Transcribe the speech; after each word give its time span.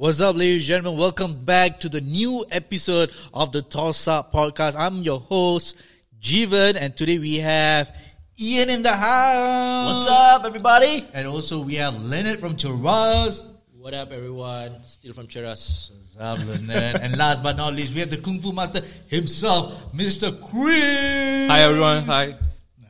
What's 0.00 0.18
up, 0.22 0.34
ladies 0.34 0.62
and 0.62 0.80
gentlemen? 0.80 0.98
Welcome 0.98 1.44
back 1.44 1.78
to 1.80 1.90
the 1.90 2.00
new 2.00 2.46
episode 2.50 3.10
of 3.34 3.52
the 3.52 3.60
Toss 3.60 4.08
Up 4.08 4.32
Podcast. 4.32 4.74
I'm 4.74 5.02
your 5.02 5.20
host, 5.20 5.76
Jiven, 6.18 6.78
and 6.80 6.96
today 6.96 7.18
we 7.18 7.36
have 7.36 7.94
Ian 8.40 8.70
in 8.70 8.82
the 8.82 8.94
house. 8.94 9.92
What's 9.92 10.10
up, 10.10 10.46
everybody? 10.46 11.06
And 11.12 11.28
also 11.28 11.60
we 11.60 11.74
have 11.74 12.02
Leonard 12.02 12.40
from 12.40 12.56
Cheras. 12.56 13.44
What 13.76 13.92
up, 13.92 14.10
everyone? 14.10 14.82
Still 14.84 15.12
from 15.12 15.26
Cheras. 15.26 15.90
What's 15.90 16.16
up, 16.18 16.38
Leonard? 16.48 17.02
and 17.02 17.18
last 17.18 17.42
but 17.42 17.58
not 17.58 17.74
least, 17.74 17.92
we 17.92 18.00
have 18.00 18.08
the 18.08 18.16
Kung 18.16 18.40
Fu 18.40 18.52
Master 18.52 18.80
himself, 19.08 19.92
Mr. 19.92 20.32
Kris. 20.32 21.46
Hi 21.50 21.60
everyone. 21.60 22.04
Hi. 22.04 22.36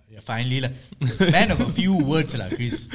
Yeah, 0.09 0.21
finally, 0.21 0.61
lah. 0.61 0.69
man 1.33 1.51
of 1.51 1.61
a 1.61 1.69
few 1.69 1.97
words, 1.97 2.39
lah, 2.39 2.51
Kris. 2.51 2.87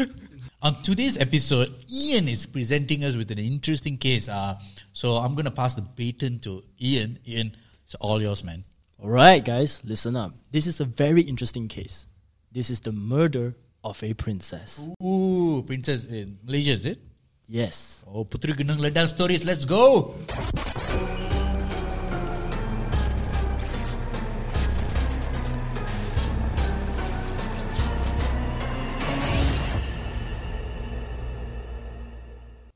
On 0.66 0.74
today's 0.82 1.20
episode, 1.20 1.70
Ian 1.94 2.28
is 2.28 2.48
presenting 2.48 3.04
us 3.04 3.16
with 3.16 3.30
an 3.30 3.38
interesting 3.38 4.00
case. 4.00 4.28
Uh, 4.28 4.58
so 4.94 5.18
I'm 5.18 5.36
going 5.36 5.46
to 5.46 5.52
pass 5.52 5.76
the 5.76 5.84
baton 5.84 6.40
to 6.40 6.64
Ian. 6.82 7.20
Ian, 7.28 7.56
it's 7.84 7.94
all 8.02 8.20
yours, 8.20 8.44
man. 8.44 8.64
All 8.98 9.12
right, 9.12 9.46
guys, 9.46 9.86
listen 9.86 10.16
up. 10.16 10.34
This 10.50 10.66
is 10.66 10.80
a 10.82 10.86
very 10.86 11.22
interesting 11.22 11.68
case. 11.68 12.08
This 12.52 12.72
is 12.72 12.82
the 12.82 12.92
murder 12.92 13.54
of 13.84 14.02
a 14.02 14.16
princess. 14.16 14.90
Ooh, 15.04 15.64
princess 15.68 16.08
in 16.08 16.40
Malaysia, 16.44 16.72
is 16.72 16.86
it? 16.86 17.00
Yes. 17.48 18.04
Oh, 18.12 18.26
Putri 18.26 18.58
Gunung 18.58 18.82
Ledang 18.82 19.08
stories. 19.08 19.46
Let's 19.46 19.66
go. 19.66 20.16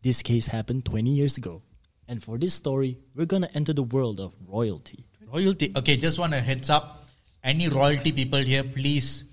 This 0.10 0.24
case 0.24 0.48
happened 0.48 0.86
20 0.86 1.12
years 1.12 1.38
ago. 1.38 1.62
And 2.08 2.24
for 2.24 2.40
this 2.40 2.56
story, 2.56 2.98
we're 3.14 3.28
going 3.28 3.44
to 3.44 3.56
enter 3.56 3.74
the 3.74 3.84
world 3.84 4.20
of 4.20 4.34
royalty. 4.48 5.06
Royalty. 5.32 5.72
Okay, 5.76 5.98
just 5.98 6.18
want 6.18 6.34
a 6.34 6.40
heads 6.40 6.72
up. 6.72 7.06
Any 7.44 7.70
royalty 7.70 8.12
people 8.12 8.40
here, 8.40 8.64
please. 8.64 9.24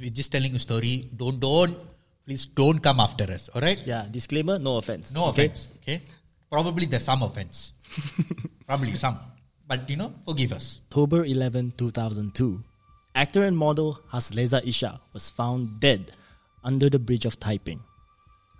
We're 0.00 0.08
just 0.08 0.32
telling 0.32 0.54
a 0.54 0.58
story. 0.58 1.10
Don't, 1.14 1.38
don't, 1.38 1.76
please 2.24 2.46
don't 2.46 2.78
come 2.78 2.98
after 2.98 3.24
us. 3.24 3.50
All 3.54 3.60
right? 3.60 3.78
Yeah, 3.84 4.06
disclaimer, 4.10 4.58
no 4.58 4.78
offense. 4.78 5.12
No 5.12 5.26
okay? 5.26 5.48
offense. 5.48 5.72
Okay. 5.82 6.00
Probably 6.50 6.86
there's 6.86 7.04
some 7.04 7.22
offense. 7.22 7.74
Probably 8.66 8.94
some. 8.94 9.18
But 9.68 9.90
you 9.90 9.96
know, 9.96 10.14
forgive 10.24 10.54
us. 10.54 10.80
October 10.86 11.26
11, 11.26 11.74
2002, 11.76 12.64
actor 13.14 13.44
and 13.44 13.54
model 13.54 14.00
Hasleza 14.10 14.66
Isha 14.66 14.98
was 15.12 15.28
found 15.28 15.78
dead 15.78 16.12
under 16.62 16.88
the 16.88 16.98
bridge 16.98 17.26
of 17.26 17.38
Taiping. 17.38 17.82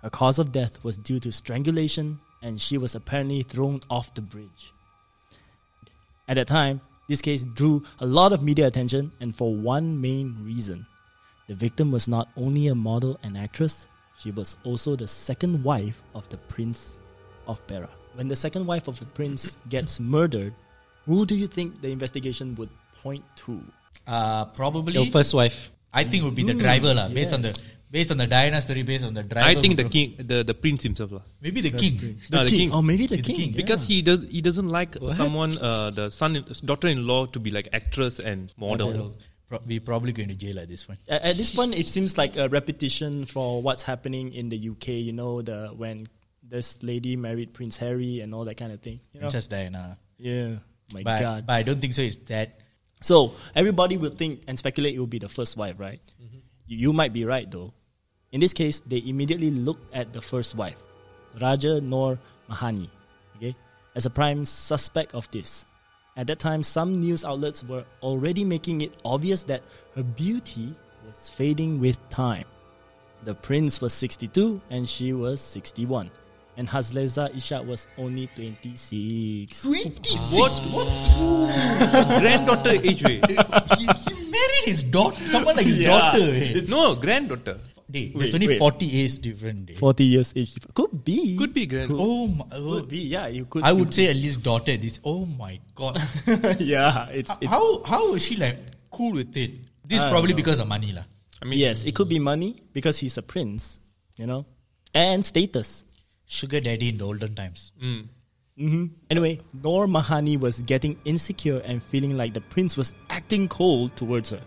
Her 0.05 0.11
cause 0.11 0.37
of 0.37 0.51
death 0.51 0.83
was 0.83 0.97
due 0.97 1.19
to 1.21 1.31
strangulation 1.31 2.19
and 2.43 2.61
she 2.61 2.77
was 2.77 2.93
apparently 2.93 3.41
thrown 3.41 3.81
off 3.89 4.13
the 4.13 4.21
bridge. 4.21 4.71
At 6.27 6.35
that 6.35 6.45
time, 6.45 6.79
this 7.09 7.23
case 7.23 7.43
drew 7.43 7.81
a 7.99 8.05
lot 8.05 8.31
of 8.31 8.43
media 8.43 8.67
attention 8.67 9.11
and 9.19 9.35
for 9.35 9.55
one 9.55 9.99
main 9.99 10.37
reason. 10.45 10.85
The 11.47 11.55
victim 11.55 11.91
was 11.91 12.07
not 12.07 12.29
only 12.37 12.67
a 12.67 12.75
model 12.75 13.19
and 13.23 13.35
actress, 13.35 13.87
she 14.19 14.29
was 14.29 14.57
also 14.63 14.95
the 14.95 15.07
second 15.07 15.63
wife 15.63 16.03
of 16.13 16.29
the 16.29 16.37
Prince 16.37 16.99
of 17.47 17.65
Perak. 17.65 17.89
When 18.13 18.27
the 18.27 18.35
second 18.35 18.67
wife 18.67 18.87
of 18.87 18.99
the 18.99 19.05
prince 19.05 19.57
gets 19.69 19.99
murdered, 19.99 20.53
who 21.07 21.25
do 21.25 21.33
you 21.33 21.47
think 21.47 21.81
the 21.81 21.89
investigation 21.89 22.53
would 22.57 22.69
point 23.01 23.23
to? 23.47 23.59
Uh, 24.05 24.45
probably. 24.45 24.93
Your 24.93 25.07
first 25.07 25.33
wife. 25.33 25.71
I 25.91 26.03
think 26.03 26.21
it 26.21 26.25
would 26.25 26.35
be 26.35 26.43
the 26.43 26.53
driver, 26.53 26.93
lah. 26.93 27.09
Based 27.09 27.33
on 27.33 27.41
the 27.41 27.47
yes. 27.47 27.63
Based 27.95 28.11
on 28.13 28.17
the 28.23 28.27
Diana 28.27 28.59
story, 28.65 28.83
based 28.83 29.05
on 29.09 29.13
the 29.19 29.23
driver. 29.23 29.47
I 29.49 29.61
think 29.61 29.77
the 29.81 29.85
king, 29.95 30.15
the, 30.31 30.43
the 30.49 30.53
prince 30.63 30.83
himself, 30.87 31.11
lah. 31.17 31.21
Maybe 31.45 31.61
the 31.67 31.71
king. 31.83 31.95
The, 31.97 32.15
No, 32.35 32.43
the 32.43 32.49
king. 32.49 32.59
king. 32.59 32.71
Oh, 32.73 32.81
maybe 32.81 33.07
the 33.07 33.17
The 33.17 33.21
king. 33.27 33.35
king. 33.41 33.49
yeah. 33.51 33.61
Because 33.61 33.81
he 33.91 34.01
does 34.09 34.21
he 34.35 34.41
doesn't 34.47 34.69
like 34.79 34.97
someone 35.21 35.53
uh, 35.69 35.89
the 35.99 36.09
son 36.11 36.35
daughter-in-law 36.71 37.21
to 37.37 37.39
be 37.39 37.51
like 37.57 37.69
actress 37.81 38.19
and 38.19 38.53
model. 38.57 39.15
Pro- 39.47 39.61
we 39.69 39.77
probably 39.79 40.11
going 40.11 40.29
to 40.33 40.35
jail 40.43 40.57
at 40.59 40.67
this 40.73 40.83
point. 40.89 40.99
at, 41.07 41.21
at 41.31 41.35
this 41.37 41.51
point, 41.57 41.75
it 41.77 41.87
seems 41.87 42.17
like 42.17 42.35
a 42.35 42.49
repetition 42.49 43.25
for 43.33 43.61
what's 43.61 43.83
happening 43.91 44.33
in 44.33 44.49
the 44.49 44.57
UK. 44.73 44.87
You 45.07 45.13
know, 45.13 45.41
the 45.51 45.69
when 45.83 46.07
this 46.55 46.81
lady 46.91 47.15
married 47.27 47.53
Prince 47.57 47.77
Harry 47.77 48.13
and 48.25 48.33
all 48.35 48.43
that 48.49 48.57
kind 48.57 48.71
of 48.73 48.81
thing. 48.81 48.99
You 49.13 49.19
know? 49.21 49.29
Princess 49.29 49.47
Diana. 49.47 49.97
yeah. 50.17 50.57
My 50.93 51.01
But, 51.01 51.19
God. 51.21 51.39
but 51.49 51.53
I 51.53 51.63
don't 51.63 51.79
think 51.81 51.93
so. 51.97 52.01
It's 52.01 52.17
that. 52.33 52.59
So 53.01 53.33
everybody 53.55 53.97
will 53.97 54.15
think 54.21 54.43
and 54.47 54.57
speculate 54.57 54.93
it 54.95 54.99
will 54.99 55.13
be 55.17 55.21
the 55.27 55.29
first 55.29 55.57
wife, 55.57 55.77
right? 55.79 56.01
You, 56.67 56.89
you 56.89 56.93
might 56.93 57.13
be 57.13 57.23
right 57.25 57.49
though. 57.49 57.73
In 58.35 58.41
this 58.41 58.51
case, 58.51 58.81
they 58.85 59.01
immediately 59.07 59.49
looked 59.49 59.87
at 59.95 60.11
the 60.11 60.19
first 60.19 60.55
wife, 60.55 60.75
Raja 61.39 61.79
Noor 61.79 62.19
Mahani, 62.51 62.89
okay, 63.37 63.55
as 63.95 64.05
a 64.05 64.09
prime 64.09 64.43
suspect 64.43 65.15
of 65.15 65.31
this. 65.31 65.65
At 66.17 66.27
that 66.27 66.39
time, 66.39 66.61
some 66.61 66.99
news 66.99 67.23
outlets 67.23 67.63
were 67.63 67.85
already 68.03 68.43
making 68.43 68.81
it 68.81 68.91
obvious 69.05 69.45
that 69.45 69.63
her 69.95 70.03
beauty 70.03 70.75
was 71.07 71.29
fading 71.29 71.79
with 71.79 71.95
time. 72.09 72.43
The 73.23 73.35
prince 73.35 73.79
was 73.79 73.93
62 73.93 74.59
and 74.69 74.83
she 74.85 75.13
was 75.13 75.39
61. 75.39 76.11
And 76.57 76.67
Hazleza 76.67 77.33
Isha 77.37 77.63
was 77.63 77.87
only 77.97 78.27
26. 78.35 79.61
26. 79.63 80.37
What? 80.37 82.19
granddaughter 82.19 82.71
age 82.83 83.01
way. 83.01 83.21
he, 83.27 83.87
he 83.87 84.29
married 84.29 84.65
his 84.65 84.83
daughter. 84.83 85.25
Someone 85.27 85.55
like 85.55 85.67
his 85.67 85.79
Yeah. 85.79 86.11
daughter. 86.11 86.19
eh. 86.35 86.61
No, 86.67 86.95
granddaughter. 86.95 87.59
Hey, 87.95 88.11
Wait, 88.13 88.19
there's 88.19 88.33
only 88.35 88.47
wait. 88.47 88.59
40 88.59 88.85
years 88.85 89.17
different. 89.19 89.69
eh. 89.71 89.75
40 89.75 90.03
years 90.03 90.33
age 90.35 90.53
difference. 90.53 90.73
Could 90.75 91.03
be. 91.05 91.37
Could 91.37 91.53
be 91.53 91.65
grand. 91.65 91.91
Oh 91.93 92.27
my. 92.27 92.45
oh, 92.51 92.73
Could 92.79 92.89
be, 92.89 92.97
yeah. 92.99 93.27
You 93.27 93.45
could. 93.45 93.63
I 93.63 93.71
would 93.71 93.93
say 93.93 94.07
at 94.09 94.17
least 94.17 94.43
daughter. 94.43 94.75
This. 94.75 94.99
Oh 95.03 95.25
my 95.25 95.59
god. 95.73 96.01
yeah, 96.59 97.07
it's 97.09 97.31
it's 97.39 97.49
how 97.49 97.83
how 97.83 98.13
is 98.15 98.25
she 98.25 98.35
like 98.35 98.57
cool 98.91 99.13
with 99.13 99.37
it? 99.37 99.51
This 99.85 99.99
is 99.99 100.03
I 100.05 100.09
probably 100.11 100.31
know. 100.33 100.41
because 100.43 100.59
of 100.59 100.67
money, 100.67 100.91
lah. 100.91 101.03
I 101.41 101.45
mean, 101.45 101.59
yes, 101.59 101.85
it 101.85 101.95
could 101.95 102.09
be 102.09 102.19
money 102.19 102.63
because 102.73 102.97
he's 102.99 103.17
a 103.17 103.21
prince, 103.21 103.79
you 104.17 104.25
know, 104.27 104.45
and 104.93 105.23
status. 105.23 105.85
Sugar 106.25 106.59
daddy 106.59 106.89
in 106.89 106.97
the 106.97 107.05
olden 107.05 107.35
times. 107.35 107.71
hmm 107.79 108.85
Anyway, 109.09 109.39
Noor 109.63 109.85
Mahani 109.87 110.39
was 110.39 110.61
getting 110.63 110.97
insecure 111.05 111.59
and 111.59 111.83
feeling 111.83 112.17
like 112.17 112.33
the 112.33 112.41
prince 112.41 112.75
was 112.75 112.93
acting 113.09 113.47
cold 113.47 113.95
towards 113.95 114.31
her. 114.31 114.41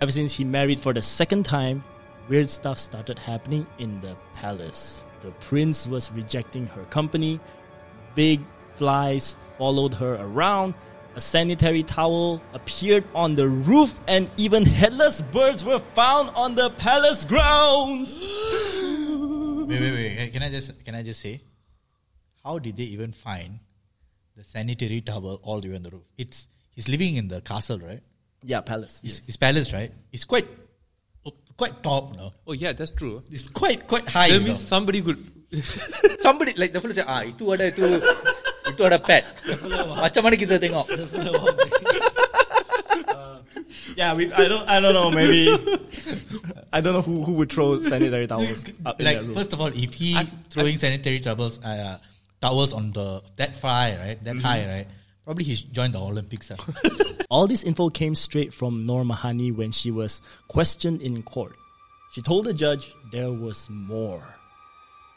Ever 0.00 0.10
since 0.10 0.34
he 0.34 0.42
married 0.44 0.80
for 0.80 0.92
the 0.92 1.02
second 1.02 1.44
time, 1.44 1.84
weird 2.28 2.48
stuff 2.48 2.78
started 2.78 3.18
happening 3.18 3.66
in 3.78 4.00
the 4.00 4.16
palace. 4.34 5.06
The 5.20 5.30
prince 5.32 5.86
was 5.86 6.10
rejecting 6.12 6.66
her 6.66 6.84
company. 6.84 7.40
Big 8.14 8.40
flies 8.74 9.36
followed 9.58 9.94
her 9.94 10.14
around. 10.14 10.74
A 11.14 11.20
sanitary 11.20 11.82
towel 11.82 12.40
appeared 12.54 13.04
on 13.14 13.34
the 13.34 13.46
roof, 13.46 14.00
and 14.08 14.30
even 14.38 14.64
headless 14.64 15.20
birds 15.20 15.62
were 15.62 15.78
found 15.78 16.30
on 16.30 16.54
the 16.54 16.70
palace 16.70 17.24
grounds. 17.24 18.18
Wait, 19.62 19.80
wait, 19.80 19.92
wait. 19.92 20.32
Can 20.32 20.42
I 20.42 20.50
just 20.50 20.84
can 20.84 20.94
I 20.94 21.02
just 21.02 21.20
say, 21.20 21.40
how 22.44 22.58
did 22.58 22.76
they 22.76 22.82
even 22.82 23.12
find 23.12 23.60
the 24.36 24.44
sanitary 24.44 25.00
towel 25.00 25.40
all 25.42 25.60
the 25.60 25.70
way 25.70 25.76
on 25.76 25.82
the 25.82 25.90
roof? 25.90 26.02
It's 26.18 26.48
he's 26.72 26.88
living 26.90 27.16
in 27.16 27.28
the 27.28 27.40
castle, 27.40 27.78
right? 27.78 28.02
Yeah, 28.42 28.60
palace. 28.60 29.00
His, 29.02 29.24
his 29.24 29.36
palace, 29.36 29.72
right? 29.72 29.92
It's 30.12 30.24
quite 30.24 30.46
quite 31.56 31.82
top, 31.82 32.16
no? 32.16 32.32
oh 32.46 32.52
yeah, 32.52 32.72
that's 32.72 32.92
true. 32.92 33.22
It's 33.30 33.48
quite 33.48 33.86
quite 33.86 34.08
high. 34.08 34.28
That 34.28 34.40
you 34.40 34.52
means 34.52 34.60
know. 34.60 34.72
somebody 34.78 35.02
could. 35.02 35.20
Somebody 36.24 36.56
like 36.56 36.72
the 36.72 36.80
fellow 36.80 36.96
say, 36.96 37.04
ah, 37.04 37.28
itu 37.28 37.52
ada 37.52 37.68
itu 37.68 37.84
itu 38.72 38.82
ada 38.88 38.96
pet. 38.96 39.20
Macam 40.00 40.24
mana 40.24 40.40
kita 40.40 40.56
tengok? 40.56 40.88
Yeah, 43.96 44.16
we, 44.16 44.32
I 44.32 44.48
don't. 44.48 44.64
I 44.68 44.80
don't 44.80 44.96
know. 44.96 45.10
Maybe 45.12 45.52
I 46.72 46.80
don't 46.80 46.94
know 46.94 47.04
who, 47.04 47.22
who 47.22 47.32
would 47.36 47.52
throw 47.52 47.80
sanitary 47.80 48.26
towels 48.26 48.64
up 48.86 48.98
in 49.00 49.04
like 49.04 49.20
room. 49.20 49.34
first 49.34 49.52
of 49.52 49.60
all, 49.60 49.68
if 49.68 49.92
he 49.92 50.16
throwing 50.48 50.76
sanitary 50.76 51.20
towels 51.20 51.60
uh, 51.60 51.98
towels 52.40 52.72
on 52.72 52.92
the 52.92 53.22
that 53.36 53.60
high, 53.60 53.96
right? 54.00 54.24
That 54.24 54.40
high, 54.40 54.64
right? 54.66 54.88
Probably 55.24 55.44
he's 55.44 55.60
joined 55.60 55.94
the 55.94 56.00
Olympics. 56.00 56.50
ah. 56.50 56.56
All 57.32 57.46
this 57.46 57.64
info 57.64 57.88
came 57.88 58.14
straight 58.14 58.52
from 58.52 58.84
Noor 58.84 59.04
Mahani 59.04 59.56
when 59.56 59.70
she 59.70 59.90
was 59.90 60.20
questioned 60.48 61.00
in 61.00 61.22
court. 61.22 61.56
She 62.12 62.20
told 62.20 62.44
the 62.44 62.52
judge 62.52 62.94
there 63.10 63.32
was 63.32 63.70
more. 63.70 64.36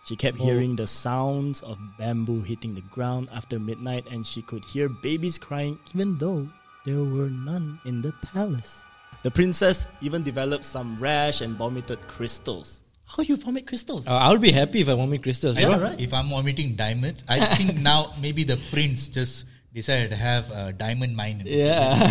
She 0.08 0.16
kept 0.16 0.38
hearing 0.38 0.78
the 0.78 0.88
sounds 0.88 1.62
of 1.62 1.78
bamboo 2.00 2.40
hitting 2.40 2.74
the 2.74 2.88
ground 2.88 3.28
after 3.34 3.60
midnight, 3.60 4.06
and 4.10 4.26
she 4.26 4.42
could 4.42 4.64
hear 4.64 4.88
babies 4.88 5.38
crying 5.38 5.78
even 5.94 6.18
though 6.18 6.48
there 6.86 7.04
were 7.04 7.30
none 7.30 7.82
in 7.84 8.02
the 8.02 8.14
palace. 8.22 8.86
The 9.24 9.32
princess 9.32 9.86
even 10.00 10.24
developed 10.24 10.64
some 10.64 10.98
rash 11.02 11.42
and 11.42 11.58
vomited 11.58 12.08
crystals. 12.08 12.82
How 13.04 13.24
you 13.24 13.36
vomit 13.36 13.68
crystals? 13.68 14.08
Uh, 14.08 14.14
I'll 14.14 14.38
be 14.38 14.52
happy 14.52 14.80
if 14.80 14.88
I 14.88 14.96
vomit 14.96 15.22
crystals. 15.22 15.58
I 15.58 15.64
bro. 15.64 15.72
think 15.72 15.84
right. 15.84 16.00
If 16.00 16.14
I'm 16.14 16.30
vomiting 16.30 16.78
diamonds, 16.78 17.26
I 17.28 17.56
think 17.56 17.76
now 17.92 18.14
maybe 18.22 18.46
the 18.46 18.58
prince 18.72 19.10
just 19.10 19.46
decided 19.76 20.10
to 20.10 20.16
have 20.16 20.50
a 20.52 20.72
diamond 20.74 21.16
mine. 21.16 21.42
in 21.42 21.48
Yeah, 21.48 22.10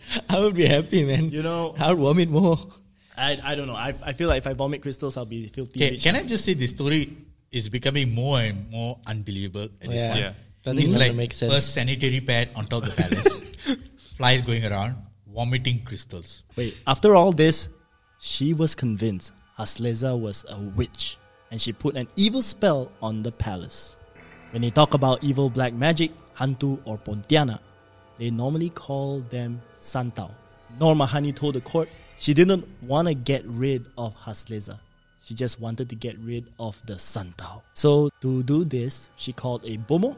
I 0.28 0.40
would 0.40 0.54
be 0.56 0.66
happy, 0.66 1.04
man. 1.04 1.30
You 1.30 1.42
know- 1.42 1.74
I'll 1.78 1.94
vomit 1.94 2.28
more. 2.30 2.58
I, 3.16 3.38
I 3.44 3.54
don't 3.54 3.66
know. 3.68 3.74
I, 3.76 3.94
I 4.04 4.12
feel 4.12 4.28
like 4.28 4.38
if 4.38 4.46
I 4.46 4.52
vomit 4.52 4.82
crystals, 4.82 5.16
I'll 5.16 5.24
be 5.24 5.46
filthy 5.48 5.80
Okay, 5.80 5.90
rich. 5.92 6.02
can 6.02 6.16
I 6.16 6.22
just 6.22 6.44
say 6.44 6.52
this 6.54 6.70
story 6.70 7.16
is 7.50 7.68
becoming 7.68 8.12
more 8.12 8.40
and 8.40 8.68
more 8.70 8.98
unbelievable 9.06 9.68
at 9.80 9.88
this 9.90 10.00
Yeah. 10.02 10.12
point. 10.12 10.20
Yeah. 10.24 10.32
Doesn't 10.74 10.98
like 11.00 11.14
make 11.14 11.32
sense. 11.32 11.52
first 11.52 11.72
sanitary 11.74 12.20
pad 12.20 12.50
on 12.56 12.66
top 12.66 12.82
of 12.82 12.94
the 12.94 13.00
palace, 13.02 13.40
flies 14.18 14.42
going 14.42 14.64
around, 14.66 14.96
vomiting 15.32 15.80
crystals. 15.84 16.42
Wait, 16.56 16.76
after 16.88 17.14
all 17.14 17.30
this, 17.32 17.68
she 18.18 18.52
was 18.52 18.74
convinced 18.74 19.32
Hasleza 19.58 20.18
was 20.18 20.44
a 20.48 20.58
witch 20.74 21.18
and 21.52 21.60
she 21.60 21.72
put 21.72 21.94
an 21.96 22.08
evil 22.16 22.42
spell 22.42 22.90
on 23.00 23.22
the 23.22 23.30
palace. 23.30 23.96
When 24.50 24.62
you 24.64 24.70
talk 24.72 24.92
about 24.94 25.22
evil 25.22 25.48
black 25.48 25.72
magic, 25.72 26.10
Hantu 26.38 26.78
or 26.84 26.98
Pontianak, 26.98 27.60
they 28.18 28.30
normally 28.30 28.68
call 28.70 29.20
them 29.30 29.60
Santau. 29.74 30.30
Noor 30.80 30.94
Mahani 30.94 31.34
told 31.34 31.54
the 31.54 31.60
court 31.60 31.88
she 32.18 32.34
didn't 32.34 32.66
want 32.82 33.08
to 33.08 33.14
get 33.14 33.44
rid 33.46 33.86
of 33.96 34.14
Hasleza. 34.16 34.78
She 35.22 35.34
just 35.34 35.60
wanted 35.60 35.88
to 35.88 35.96
get 35.96 36.18
rid 36.18 36.46
of 36.58 36.80
the 36.86 36.94
Santau. 36.94 37.62
So 37.74 38.10
to 38.20 38.42
do 38.42 38.64
this, 38.64 39.10
she 39.16 39.32
called 39.32 39.64
a 39.66 39.76
Bomo, 39.78 40.16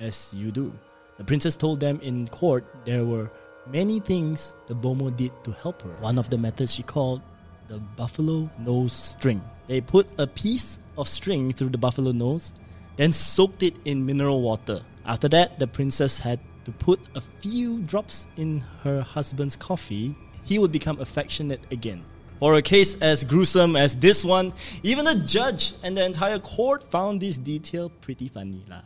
as 0.00 0.34
you 0.34 0.50
do. 0.50 0.72
The 1.16 1.24
princess 1.24 1.56
told 1.56 1.80
them 1.80 2.00
in 2.02 2.28
court 2.28 2.64
there 2.84 3.04
were 3.04 3.30
many 3.66 4.00
things 4.00 4.54
the 4.66 4.74
Bomo 4.74 5.14
did 5.16 5.32
to 5.44 5.52
help 5.52 5.82
her. 5.82 5.94
One 6.00 6.18
of 6.18 6.30
the 6.30 6.38
methods 6.38 6.74
she 6.74 6.82
called 6.82 7.22
the 7.68 7.78
buffalo 7.96 8.50
nose 8.58 8.92
string. 8.92 9.42
They 9.66 9.80
put 9.80 10.08
a 10.18 10.26
piece 10.26 10.80
of 10.96 11.06
string 11.06 11.52
through 11.52 11.70
the 11.70 11.78
buffalo 11.78 12.12
nose, 12.12 12.54
then 12.96 13.12
soaked 13.12 13.62
it 13.62 13.76
in 13.84 14.04
mineral 14.04 14.42
water. 14.42 14.82
After 15.08 15.26
that, 15.28 15.58
the 15.58 15.66
princess 15.66 16.18
had 16.18 16.38
to 16.66 16.70
put 16.70 17.00
a 17.14 17.22
few 17.22 17.80
drops 17.80 18.28
in 18.36 18.60
her 18.84 19.00
husband's 19.00 19.56
coffee. 19.56 20.14
He 20.44 20.58
would 20.58 20.70
become 20.70 21.00
affectionate 21.00 21.64
again. 21.70 22.04
For 22.40 22.54
a 22.54 22.62
case 22.62 22.94
as 23.00 23.24
gruesome 23.24 23.74
as 23.74 23.96
this 23.96 24.22
one, 24.22 24.52
even 24.82 25.06
the 25.06 25.14
judge 25.14 25.72
and 25.82 25.96
the 25.96 26.04
entire 26.04 26.38
court 26.38 26.84
found 26.84 27.22
this 27.22 27.38
detail 27.38 27.88
pretty 27.88 28.28
funny. 28.28 28.62
lah. 28.68 28.82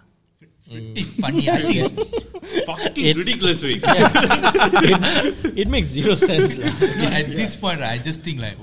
Pretty 0.71 1.03
funny. 1.03 1.51
I 1.51 1.61
think 1.61 1.91
it's, 1.91 2.65
Fucking 2.67 3.17
ridiculous 3.17 3.63
way. 3.63 3.81
it, 3.83 5.59
it 5.59 5.69
makes 5.69 5.89
zero 5.89 6.15
sense. 6.15 6.57
lah. 6.57 6.67
at 7.19 7.27
this 7.35 7.57
point, 7.57 7.83
I 7.83 7.99
just 7.99 8.23
think 8.23 8.41
like 8.41 8.57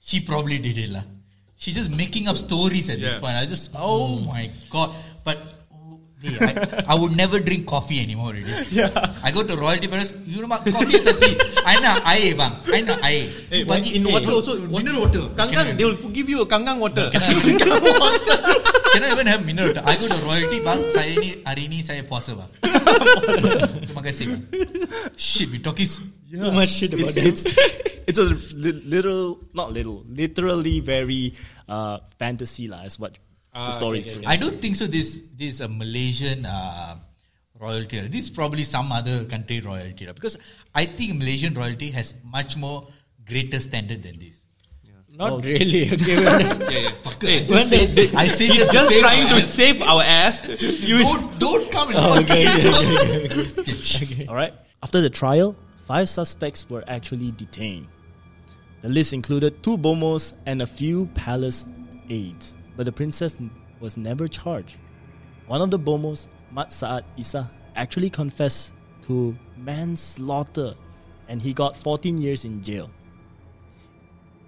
she 0.00 0.20
probably 0.20 0.56
did 0.56 0.78
it, 0.78 0.88
lah. 0.88 1.04
She's 1.54 1.74
just 1.74 1.90
making 1.90 2.28
up 2.28 2.36
stories 2.36 2.88
at 2.88 2.98
this 2.98 3.16
point. 3.18 3.36
I 3.36 3.44
just, 3.44 3.70
oh 3.76 4.18
mm. 4.20 4.26
my 4.26 4.50
god! 4.70 4.90
But 5.22 5.53
hey, 6.24 6.84
I, 6.88 6.88
I 6.88 6.94
would 6.96 7.12
never 7.16 7.38
drink 7.38 7.66
coffee 7.68 8.00
anymore. 8.00 8.32
Already. 8.32 8.48
Yeah. 8.72 8.88
I 9.22 9.30
go 9.30 9.42
to 9.44 9.54
royalty 9.56 9.88
palace. 9.88 10.16
You 10.24 10.40
know, 10.40 10.48
coffee 10.48 10.96
at 10.96 11.04
the 11.04 11.12
tea. 11.20 11.36
I 11.68 11.76
know 11.80 11.94
air, 12.08 12.32
bang. 12.34 12.52
I 12.72 12.80
know 12.80 12.96
air. 13.04 13.28
Hey, 13.52 13.58
You 13.60 13.66
but 13.68 13.80
bagi- 13.84 13.96
in 13.96 14.04
hey, 14.06 14.12
water 14.12 14.26
no, 14.26 14.34
also, 14.40 14.56
mineral 14.68 15.00
water. 15.06 15.28
Kangang, 15.36 15.76
they 15.76 15.84
will 15.84 16.00
give 16.10 16.28
you 16.28 16.40
a 16.40 16.46
kangang 16.46 16.78
water. 16.80 17.10
Cannot 17.12 19.12
even 19.12 19.26
have 19.26 19.44
mineral 19.44 19.68
water. 19.74 19.82
I 19.84 19.96
go 19.96 20.08
to 20.08 20.18
royalty 20.24 20.64
bang. 20.64 20.90
Saya 20.90 21.12
ni 21.20 21.42
hari 21.44 21.68
ni 21.68 21.82
saya 21.82 22.02
puasa 22.02 22.34
bang. 22.38 22.50
Terima 23.84 24.02
kasih 24.02 24.24
bang. 24.32 24.42
Shit, 25.16 25.50
we 25.50 25.58
talking. 25.58 25.86
s- 25.86 26.00
Too 26.34 26.50
much 26.50 26.82
shit 26.82 26.90
about 26.90 27.14
It's, 27.14 27.46
that. 27.46 27.54
it's, 27.54 28.10
it's 28.10 28.18
a 28.18 28.26
li- 28.58 28.82
little, 28.90 29.38
not 29.54 29.70
little, 29.70 30.02
literally 30.10 30.80
very 30.82 31.30
uh, 31.70 32.02
fantasy 32.18 32.66
lah. 32.66 32.82
Is 32.82 32.98
what 32.98 33.14
the 33.54 33.60
Ah, 33.60 33.70
story 33.70 34.00
okay, 34.00 34.10
is. 34.10 34.16
okay, 34.18 34.26
I 34.26 34.36
don't 34.36 34.60
think 34.60 34.74
so. 34.76 34.86
This 34.86 35.22
this 35.38 35.54
is 35.54 35.60
a 35.60 35.68
Malaysian 35.68 36.44
uh, 36.44 36.96
royalty. 37.60 38.00
This 38.08 38.24
is 38.26 38.30
probably 38.30 38.64
some 38.64 38.90
other 38.92 39.24
country 39.24 39.60
royalty 39.60 40.06
because 40.06 40.36
I 40.74 40.86
think 40.86 41.18
Malaysian 41.18 41.54
royalty 41.54 41.90
has 41.92 42.14
much 42.24 42.56
more 42.56 42.88
greater 43.24 43.60
standard 43.60 44.02
than 44.02 44.18
this. 44.18 44.40
Not 45.16 45.44
really. 45.44 45.88
Okay, 45.94 46.16
we're 46.18 46.24
yeah, 46.24 46.90
yeah. 46.90 46.90
Hey, 47.20 47.46
when 47.46 47.70
they- 47.70 48.10
I 48.18 48.26
say 48.26 48.46
He's 48.50 48.66
that 48.66 48.72
just 48.72 48.88
save 48.90 49.00
trying 49.00 49.28
to 49.28 49.40
save 49.40 49.82
our 49.82 50.02
ass. 50.02 50.42
You 50.90 50.98
Don't 51.06 51.38
don't 51.38 51.70
come 51.70 51.88
and 51.94 51.98
Oh, 51.98 52.14
fucking 52.18 52.48
okay, 52.48 52.60
talk. 52.60 52.82
okay, 53.62 54.02
Okay. 54.02 54.26
All 54.26 54.34
right. 54.34 54.52
After 54.82 55.00
the 55.00 55.08
trial, 55.10 55.54
five 55.86 56.08
suspects 56.08 56.66
were 56.68 56.82
actually 56.88 57.30
detained. 57.30 57.86
The 58.82 58.88
list 58.90 59.12
included 59.14 59.62
two 59.62 59.78
bomos 59.78 60.34
and 60.44 60.60
a 60.60 60.66
few 60.66 61.06
palace 61.14 61.64
aides, 62.10 62.56
but 62.76 62.86
the 62.86 62.92
princess 62.92 63.40
was 63.80 63.96
never 63.96 64.28
charged. 64.28 64.76
One 65.46 65.60
of 65.60 65.70
the 65.70 65.78
bomos, 65.78 66.26
Mat 66.50 66.72
Saad 66.72 67.04
Isa, 67.16 67.50
actually 67.76 68.10
confessed 68.10 68.72
to 69.02 69.36
manslaughter, 69.56 70.74
and 71.28 71.40
he 71.40 71.52
got 71.52 71.76
14 71.76 72.18
years 72.18 72.44
in 72.44 72.62
jail. 72.62 72.90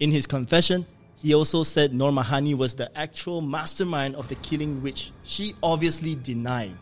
In 0.00 0.10
his 0.10 0.26
confession, 0.26 0.86
he 1.16 1.34
also 1.34 1.62
said 1.62 1.94
Nur 1.94 2.10
Mahani 2.10 2.54
was 2.54 2.74
the 2.74 2.96
actual 2.96 3.40
mastermind 3.40 4.14
of 4.16 4.28
the 4.28 4.34
killing, 4.36 4.82
which 4.82 5.12
she 5.22 5.54
obviously 5.62 6.14
denied. 6.14 6.76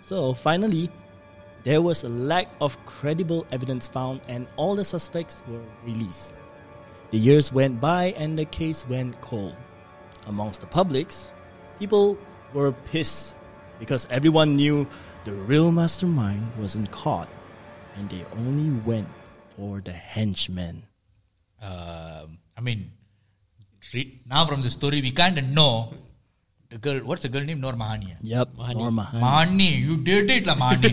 So 0.00 0.34
finally, 0.34 0.90
there 1.62 1.80
was 1.80 2.02
a 2.02 2.08
lack 2.08 2.48
of 2.60 2.76
credible 2.84 3.46
evidence 3.52 3.86
found, 3.86 4.20
and 4.26 4.46
all 4.56 4.74
the 4.74 4.84
suspects 4.84 5.42
were 5.48 5.62
released. 5.84 6.34
The 7.12 7.18
years 7.18 7.52
went 7.52 7.80
by, 7.80 8.06
and 8.18 8.36
the 8.38 8.44
case 8.46 8.86
went 8.88 9.20
cold. 9.20 9.54
Amongst 10.26 10.60
the 10.60 10.66
publics, 10.66 11.32
people 11.78 12.16
were 12.54 12.72
pissed 12.90 13.34
because 13.80 14.06
everyone 14.10 14.54
knew 14.56 14.86
the 15.24 15.32
real 15.32 15.72
mastermind 15.72 16.52
wasn't 16.58 16.90
caught, 16.90 17.28
and 17.96 18.08
they 18.08 18.24
only 18.36 18.70
went 18.86 19.08
for 19.56 19.80
the 19.80 19.92
henchmen. 19.92 20.82
Um, 21.60 22.38
I 22.56 22.60
mean, 22.60 22.92
now 24.26 24.46
from 24.46 24.62
the 24.62 24.70
story 24.70 25.00
we 25.00 25.10
kind 25.10 25.38
of 25.38 25.44
know 25.44 25.94
the 26.70 26.78
girl. 26.78 27.00
What's 27.00 27.22
the 27.22 27.28
girl 27.28 27.42
name? 27.42 27.60
Nur 27.60 27.72
Mahani. 27.72 28.16
Yep, 28.22 28.54
Mahani. 28.56 28.76
Nur 28.76 28.90
Mahani. 28.90 29.20
Mahani, 29.20 29.80
you 29.80 29.96
did 29.98 30.30
it, 30.30 30.46
lah, 30.46 30.54
Mahani. 30.54 30.90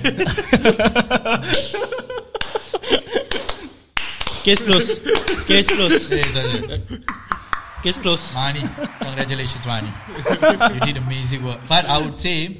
Case 4.44 4.64
closed. 4.64 5.02
Case 5.48 5.70
closed. 5.70 6.12
Yes, 7.84 7.96
yes, 7.96 7.96
yes. 7.96 7.96
Case 7.96 7.98
closed. 8.00 8.24
Mahani, 8.34 8.64
congratulations, 9.00 9.66
Mahani. 9.66 9.92
you 10.74 10.80
did 10.82 10.98
amazing 10.98 11.44
work. 11.44 11.60
But 11.68 11.86
I 11.86 11.98
would 12.00 12.16
say, 12.16 12.58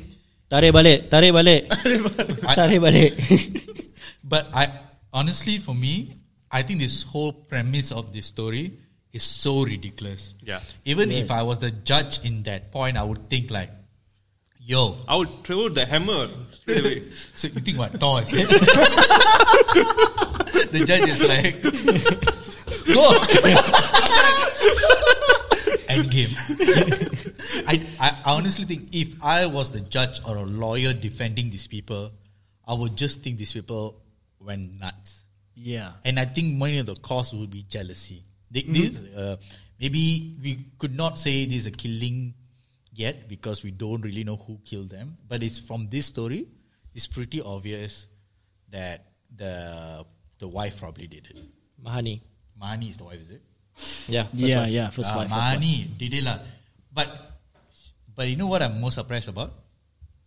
Tarik 0.50 0.74
balik. 0.74 1.10
Tarik 1.10 1.34
balik. 1.34 1.70
Tarik 2.56 2.80
balik. 2.82 3.14
but 4.24 4.48
I 4.54 4.72
honestly, 5.14 5.60
for 5.60 5.76
me, 5.76 6.18
I 6.52 6.64
think 6.64 6.80
this 6.80 7.04
whole 7.04 7.32
premise 7.34 7.92
of 7.92 8.12
this 8.14 8.26
story 8.26 8.74
is 9.14 9.24
so 9.24 9.64
ridiculous. 9.64 10.34
Yeah. 10.42 10.60
Even 10.86 11.12
if 11.12 11.30
I 11.32 11.44
was 11.44 11.60
the 11.60 11.72
judge 11.72 12.20
in 12.24 12.44
that 12.44 12.72
point, 12.72 12.98
I 12.98 13.04
would 13.04 13.30
think 13.30 13.52
like, 13.52 13.70
yo. 14.60 14.98
I 15.08 15.16
would 15.16 15.30
throw 15.44 15.70
the 15.70 15.86
hammer 15.86 16.30
straight 16.52 16.80
away. 16.80 17.04
So 17.36 17.48
you 17.48 17.60
think 17.60 17.78
what? 17.78 17.92
Thor 17.94 18.22
is 18.22 18.30
the 20.72 20.84
judge 20.86 21.10
is 21.10 21.22
like, 21.24 21.62
go. 22.90 23.14
End 25.90 26.12
game. 26.12 26.30
I, 27.68 27.86
I 28.00 28.22
honestly 28.26 28.66
think 28.66 28.90
if 28.92 29.16
I 29.24 29.46
was 29.48 29.72
the 29.72 29.82
judge 29.82 30.22
or 30.26 30.38
a 30.38 30.44
lawyer 30.44 30.94
defending 30.94 31.50
these 31.50 31.68
people, 31.68 32.12
I 32.68 32.74
would 32.74 32.96
just 32.96 33.22
think 33.24 33.38
these 33.38 33.54
people 33.54 34.02
went 34.40 34.80
nuts. 34.80 35.24
Yeah. 35.56 35.94
And 36.06 36.20
I 36.20 36.26
think 36.26 36.58
many 36.58 36.78
of 36.78 36.86
the 36.86 36.96
cause 36.96 37.34
would 37.34 37.50
be 37.50 37.64
jealousy. 37.64 38.24
They, 38.52 38.62
this, 38.62 39.02
uh, 39.16 39.38
maybe 39.80 40.38
we 40.42 40.66
could 40.78 40.96
not 40.96 41.18
say 41.18 41.46
this 41.46 41.62
is 41.62 41.68
a 41.68 41.72
killing 41.72 42.34
yet 42.94 43.28
because 43.28 43.64
we 43.64 43.72
don't 43.72 44.02
really 44.02 44.24
know 44.24 44.38
who 44.38 44.60
killed 44.66 44.90
them. 44.90 45.18
But 45.28 45.44
it's 45.44 45.60
from 45.60 45.88
this 45.90 46.06
story, 46.06 46.48
it's 46.94 47.08
pretty 47.08 47.42
obvious 47.42 48.08
that 48.70 49.06
the 49.36 50.06
the 50.40 50.48
wife 50.48 50.80
probably 50.80 51.08
did 51.08 51.28
it. 51.28 51.38
Mahani. 51.84 52.22
Mahani 52.62 52.90
is 52.90 52.98
the 52.98 53.04
wife, 53.04 53.20
is 53.20 53.30
it? 53.30 53.42
Yeah. 54.08 54.24
first 54.30 54.42
yeah, 54.44 54.60
one. 54.60 54.72
yeah, 54.72 54.88
first 54.90 55.12
Ah, 55.14 55.18
wife. 55.24 55.30
First 55.32 55.60
wife. 55.60 55.98
Did 55.98 56.14
it 56.14 56.24
lah. 56.24 56.38
But 56.94 57.08
but 58.16 58.28
you 58.28 58.36
know 58.36 58.48
what 58.48 58.62
I'm 58.62 58.82
most 58.82 58.96
surprised 58.96 59.30
about? 59.30 59.54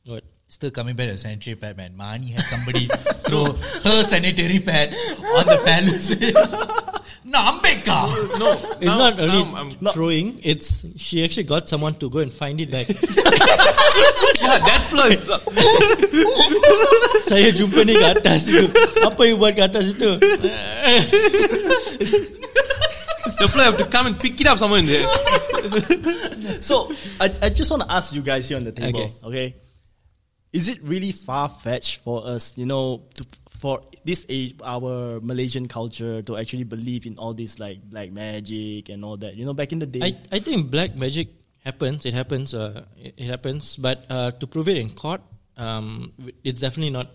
What? 0.06 0.25
Still 0.49 0.70
coming 0.70 0.96
back 0.96 1.08
to 1.08 1.12
the 1.16 1.18
sanitary 1.18 1.56
pad, 1.56 1.76
man. 1.76 1.96
Mahani 1.96 2.32
had 2.37 2.44
somebody 2.49 2.87
throw 3.28 3.52
her 3.56 3.99
sanitary 4.04 4.61
pad 4.61 4.92
on 5.37 5.44
the 5.49 5.58
palace. 5.64 6.12
no, 7.25 7.38
Ambeka. 7.40 8.00
No, 8.37 8.52
It's 8.76 8.84
now- 8.84 8.99
not 9.00 9.20
only 9.20 9.44
now 9.44 9.56
I'm- 9.56 9.76
throwing. 9.96 10.40
It's 10.44 10.84
she 10.96 11.25
actually 11.25 11.44
got 11.49 11.68
someone 11.68 11.96
to 12.04 12.08
go 12.12 12.20
and 12.20 12.32
find 12.32 12.61
it 12.61 12.68
back. 12.70 12.88
yeah, 14.44 14.61
that 14.61 14.82
floor 14.92 15.08
is. 15.12 15.25
Saya 17.25 17.49
jumpa 17.52 17.80
ni 17.88 17.96
kat 17.96 18.20
atas 18.20 18.49
itu. 18.52 18.68
Apa 19.08 19.20
you 19.25 19.40
buat 19.40 19.56
kat 19.56 19.72
atas 19.72 19.88
itu? 19.96 20.11
The 23.42 23.49
floor 23.49 23.64
have 23.64 23.78
to 23.78 23.87
come 23.87 24.06
and 24.06 24.18
pick 24.18 24.40
it 24.40 24.46
up 24.46 24.58
somewhere 24.58 24.80
in 24.80 24.87
there. 24.87 25.06
So 26.62 26.92
I, 27.20 27.32
I 27.42 27.49
just 27.50 27.70
want 27.70 27.82
to 27.82 27.90
ask 27.90 28.12
you 28.12 28.22
guys 28.22 28.49
here 28.49 28.56
on 28.56 28.64
the 28.64 28.72
table, 28.72 29.00
okay? 29.00 29.14
Okay. 29.25 29.56
Is 30.52 30.68
it 30.68 30.82
really 30.82 31.12
far 31.12 31.49
fetched 31.49 32.02
for 32.02 32.26
us, 32.26 32.56
you 32.58 32.66
know, 32.66 33.06
to, 33.14 33.26
for 33.58 33.82
this 34.04 34.26
age, 34.28 34.54
our 34.62 35.20
Malaysian 35.20 35.66
culture 35.66 36.22
to 36.22 36.37
actually 36.37 36.64
believe 36.64 37.06
in 37.06 37.18
all 37.18 37.32
this 37.34 37.58
like 37.58 37.82
black 37.82 38.12
magic 38.12 38.90
and 38.90 39.04
all 39.04 39.16
that? 39.16 39.34
You 39.34 39.44
know, 39.44 39.54
back 39.54 39.72
in 39.72 39.78
the 39.78 39.87
day, 39.87 40.02
I, 40.02 40.37
I 40.37 40.38
think 40.40 40.70
black 40.70 40.94
magic 40.94 41.28
happens. 41.64 42.04
It 42.06 42.14
happens. 42.14 42.54
Uh, 42.54 42.84
it, 42.99 43.14
it 43.16 43.26
happens. 43.26 43.76
But 43.76 44.04
uh, 44.11 44.30
to 44.32 44.46
prove 44.46 44.68
it 44.68 44.76
in 44.76 44.90
court, 44.90 45.22
um, 45.56 46.12
it's 46.44 46.61
definitely 46.61 46.90
not. 46.90 47.11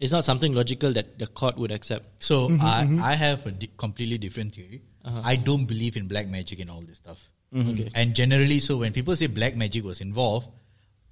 It's 0.00 0.12
not 0.12 0.24
something 0.24 0.54
logical 0.54 0.92
that 0.92 1.18
the 1.18 1.26
court 1.26 1.56
would 1.58 1.72
accept. 1.72 2.22
So 2.22 2.48
mm-hmm, 2.48 2.64
I, 2.64 2.84
mm-hmm. 2.84 3.02
I 3.02 3.14
have 3.14 3.46
a 3.46 3.50
di- 3.50 3.70
completely 3.76 4.18
different 4.18 4.54
theory. 4.54 4.82
Uh-huh. 5.04 5.22
I 5.24 5.36
don't 5.36 5.64
believe 5.64 5.96
in 5.96 6.06
black 6.06 6.28
magic 6.28 6.60
and 6.60 6.70
all 6.70 6.82
this 6.82 6.98
stuff. 6.98 7.18
Mm-hmm. 7.54 7.70
Okay. 7.70 7.90
And 7.94 8.14
generally, 8.14 8.60
so 8.60 8.76
when 8.76 8.92
people 8.92 9.16
say 9.16 9.26
black 9.26 9.56
magic 9.56 9.84
was 9.84 10.00
involved, 10.00 10.48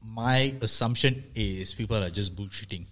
my 0.02 0.54
assumption 0.60 1.24
is 1.34 1.74
people 1.74 1.96
are 1.96 2.10
just 2.10 2.36
bullshitting, 2.36 2.86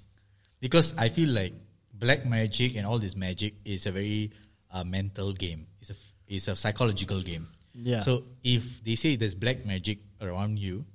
because 0.60 0.94
I 0.98 1.10
feel 1.10 1.28
like 1.28 1.52
black 1.92 2.26
magic 2.26 2.74
and 2.74 2.86
all 2.86 2.98
this 2.98 3.14
magic 3.14 3.54
is 3.64 3.86
a 3.86 3.92
very 3.92 4.32
uh, 4.72 4.82
mental 4.82 5.32
game. 5.32 5.66
It's 5.80 5.90
a 5.90 5.92
f- 5.92 6.12
it's 6.26 6.48
a 6.48 6.56
psychological 6.56 7.20
game. 7.20 7.46
Yeah. 7.72 8.00
So 8.00 8.24
if 8.42 8.82
they 8.82 8.96
say 8.96 9.14
there's 9.14 9.34
black 9.36 9.64
magic 9.64 9.98
around 10.20 10.58
you, 10.58 10.86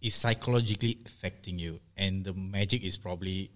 it's 0.00 0.16
psychologically 0.16 0.98
affecting 1.06 1.58
you, 1.58 1.78
and 1.96 2.24
the 2.24 2.32
magic 2.32 2.82
is 2.82 2.96
probably, 2.96 3.50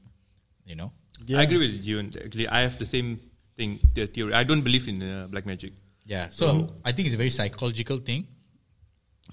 you 0.68 0.76
know, 0.76 0.92
I 1.40 1.42
agree 1.42 1.58
with 1.58 1.84
you. 1.84 1.98
And 1.98 2.14
actually, 2.16 2.46
I 2.48 2.60
have 2.60 2.76
the 2.78 2.86
same 2.86 3.18
thing. 3.56 3.80
The 3.94 4.06
theory. 4.06 4.34
I 4.34 4.44
don't 4.44 4.62
believe 4.62 4.86
in 4.86 5.02
uh, 5.02 5.26
black 5.30 5.46
magic. 5.46 5.72
Yeah, 6.04 6.28
so 6.30 6.46
I 6.84 6.92
think 6.92 7.06
it's 7.06 7.14
a 7.14 7.18
very 7.18 7.30
psychological 7.30 7.98
thing, 7.98 8.26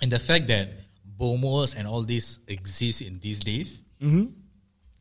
and 0.02 0.12
the 0.12 0.20
fact 0.20 0.48
that 0.48 0.70
bomos 1.20 1.76
and 1.78 1.88
all 1.88 2.02
this 2.04 2.40
exists 2.48 3.02
in 3.02 3.20
these 3.20 3.40
days, 3.42 3.82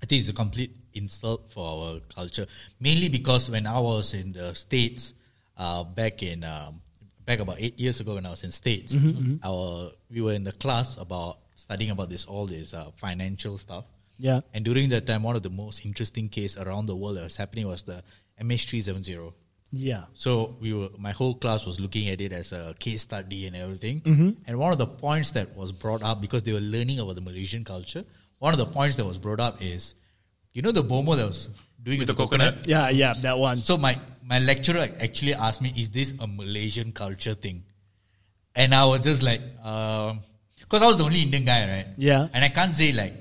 I 0.02 0.06
think 0.06 0.20
it's 0.20 0.28
a 0.28 0.32
complete 0.32 0.70
insult 0.92 1.50
for 1.50 1.64
our 1.66 2.00
culture. 2.14 2.46
Mainly 2.78 3.08
because 3.08 3.50
when 3.50 3.66
I 3.66 3.80
was 3.80 4.14
in 4.14 4.32
the 4.32 4.54
states, 4.54 5.14
uh, 5.56 5.82
back 5.82 6.22
in 6.22 6.44
um, 6.44 6.80
back 7.26 7.40
about 7.40 7.56
eight 7.58 7.78
years 7.78 7.98
ago, 8.00 8.14
when 8.14 8.26
I 8.26 8.30
was 8.30 8.44
in 8.44 8.52
states, 8.52 8.94
our 9.42 9.90
we 10.10 10.20
were 10.20 10.34
in 10.34 10.44
the 10.44 10.52
class 10.52 10.96
about 10.96 11.38
studying 11.56 11.90
about 11.90 12.08
this 12.10 12.26
all 12.26 12.46
this 12.46 12.72
uh, 12.74 12.90
financial 12.96 13.58
stuff. 13.58 13.84
Yeah. 14.18 14.40
And 14.52 14.64
during 14.64 14.88
that 14.90 15.06
time, 15.06 15.22
one 15.22 15.36
of 15.36 15.42
the 15.42 15.50
most 15.50 15.84
interesting 15.84 16.28
case 16.28 16.56
around 16.56 16.86
the 16.86 16.96
world 16.96 17.16
that 17.16 17.24
was 17.24 17.36
happening 17.36 17.66
was 17.66 17.82
the 17.82 18.02
MH370. 18.40 19.32
Yeah. 19.72 20.04
So 20.14 20.56
we 20.60 20.72
were, 20.72 20.88
my 20.98 21.12
whole 21.12 21.34
class 21.34 21.66
was 21.66 21.80
looking 21.80 22.08
at 22.08 22.20
it 22.20 22.32
as 22.32 22.52
a 22.52 22.74
case 22.78 23.02
study 23.02 23.46
and 23.46 23.56
everything. 23.56 24.00
Mm-hmm. 24.02 24.30
And 24.46 24.58
one 24.58 24.72
of 24.72 24.78
the 24.78 24.86
points 24.86 25.32
that 25.32 25.56
was 25.56 25.72
brought 25.72 26.02
up 26.02 26.20
because 26.20 26.44
they 26.44 26.52
were 26.52 26.60
learning 26.60 27.00
about 27.00 27.16
the 27.16 27.20
Malaysian 27.20 27.64
culture, 27.64 28.04
one 28.38 28.52
of 28.52 28.58
the 28.58 28.66
points 28.66 28.96
that 28.96 29.04
was 29.04 29.18
brought 29.18 29.40
up 29.40 29.62
is, 29.62 29.94
you 30.52 30.62
know, 30.62 30.70
the 30.70 30.84
bomo 30.84 31.16
that 31.16 31.26
was 31.26 31.48
doing 31.82 31.98
with, 31.98 32.06
the 32.06 32.14
the 32.14 32.16
coconut. 32.16 32.62
coconut? 32.62 32.68
Yeah, 32.68 32.88
yeah, 32.90 33.14
that 33.22 33.38
one. 33.38 33.56
So 33.56 33.76
my 33.76 33.98
my 34.22 34.38
lecturer 34.38 34.88
actually 35.00 35.34
asked 35.34 35.60
me, 35.60 35.72
"Is 35.76 35.90
this 35.90 36.14
a 36.20 36.26
Malaysian 36.26 36.92
culture 36.92 37.34
thing?" 37.34 37.64
And 38.54 38.74
I 38.74 38.84
was 38.84 39.00
just 39.00 39.22
like, 39.22 39.40
because 39.40 40.82
I 40.82 40.86
was 40.86 40.96
the 40.96 41.04
only 41.04 41.22
Indian 41.22 41.44
guy, 41.44 41.68
right? 41.68 41.86
Yeah. 41.96 42.28
And 42.32 42.44
I 42.44 42.48
can't 42.48 42.74
say 42.76 42.92
like, 42.92 43.14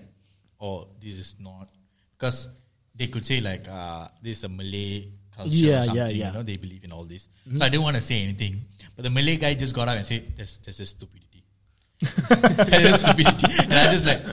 "Oh, 0.64 0.88
this 1.04 1.20
is 1.20 1.36
not," 1.40 1.68
because 2.16 2.48
they 2.96 3.08
could 3.08 3.26
say 3.28 3.42
like, 3.42 3.68
uh, 3.68 4.08
"This 4.24 4.40
is 4.40 4.44
a 4.46 4.50
Malay 4.50 5.12
culture 5.36 5.52
Yeah, 5.52 5.68
or 5.68 5.72
yeah, 5.74 5.82
something." 5.84 5.98
yeah. 6.00 6.08
Mm-hmm. 6.08 6.24
You 6.24 6.32
know, 6.40 6.44
they 6.44 6.58
believe 6.58 6.84
in 6.88 6.92
all 6.96 7.04
this. 7.04 7.28
So 7.44 7.60
I 7.66 7.68
didn't 7.68 7.84
want 7.84 7.98
to 7.98 8.02
say 8.02 8.24
anything, 8.24 8.64
but 8.96 9.04
the 9.04 9.10
Malay 9.12 9.36
guy 9.36 9.54
just 9.60 9.76
got 9.76 9.92
up 9.92 9.98
and 10.00 10.06
said, 10.06 10.38
"This, 10.40 10.58
this 10.64 10.80
is 10.80 10.96
stupidity." 10.96 11.44
and 12.32 12.82
it's 12.88 13.00
stupidity, 13.04 13.48
and 13.60 13.74
I 13.74 13.92
just 13.92 14.08
like, 14.08 14.24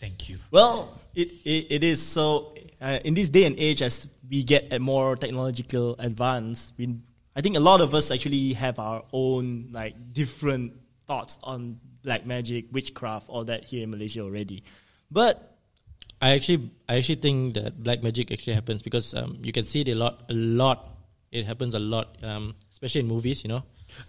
"Thank 0.00 0.28
you." 0.28 0.38
Well, 0.50 0.98
it, 1.14 1.30
it, 1.44 1.66
it 1.70 1.84
is 1.84 2.02
so. 2.02 2.54
Uh, 2.80 2.98
in 3.04 3.14
this 3.14 3.30
day 3.30 3.46
and 3.46 3.56
age, 3.58 3.80
as 3.80 4.06
we 4.28 4.42
get 4.42 4.72
a 4.72 4.78
more 4.78 5.16
technological 5.16 5.96
advance, 5.98 6.72
we, 6.76 6.98
I 7.34 7.40
think 7.40 7.56
a 7.56 7.60
lot 7.60 7.80
of 7.80 7.94
us 7.94 8.10
actually 8.10 8.52
have 8.54 8.78
our 8.78 9.04
own 9.12 9.68
like 9.72 9.94
different 10.12 10.74
thoughts 11.06 11.38
on 11.42 11.80
black 12.02 12.26
magic, 12.26 12.66
witchcraft, 12.72 13.28
all 13.28 13.44
that 13.44 13.64
here 13.64 13.82
in 13.82 13.90
Malaysia 13.90 14.20
already. 14.20 14.62
But 15.10 15.56
I 16.20 16.30
actually, 16.30 16.70
I 16.88 16.96
actually 16.96 17.16
think 17.16 17.54
that 17.54 17.82
black 17.82 18.02
magic 18.02 18.30
actually 18.32 18.54
happens 18.54 18.82
because 18.82 19.14
um, 19.14 19.38
you 19.42 19.52
can 19.52 19.66
see 19.66 19.80
it 19.82 19.88
a 19.88 19.94
lot, 19.94 20.24
a 20.28 20.34
lot. 20.34 20.90
It 21.32 21.46
happens 21.46 21.74
a 21.74 21.80
lot, 21.80 22.16
um, 22.22 22.54
especially 22.70 23.00
in 23.00 23.08
movies. 23.08 23.42
You 23.42 23.48
know, 23.48 23.62